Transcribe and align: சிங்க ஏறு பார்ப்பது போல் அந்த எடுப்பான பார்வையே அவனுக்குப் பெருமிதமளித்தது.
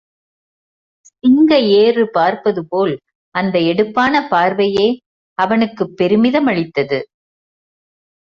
சிங்க 1.07 1.51
ஏறு 1.79 2.09
பார்ப்பது 2.09 2.61
போல் 2.67 2.93
அந்த 3.35 3.59
எடுப்பான 3.71 4.27
பார்வையே 4.29 4.87
அவனுக்குப் 5.37 5.93
பெருமிதமளித்தது. 5.97 6.99